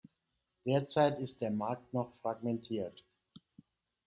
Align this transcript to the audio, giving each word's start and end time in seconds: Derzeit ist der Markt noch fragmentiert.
Derzeit 0.65 1.19
ist 1.19 1.41
der 1.41 1.51
Markt 1.51 1.93
noch 1.93 2.15
fragmentiert. 2.15 3.05